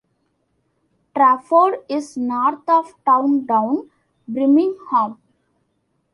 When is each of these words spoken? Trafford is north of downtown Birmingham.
Trafford 1.15 1.81
is 1.87 2.17
north 2.17 2.67
of 2.67 2.95
downtown 3.05 3.91
Birmingham. 4.27 5.21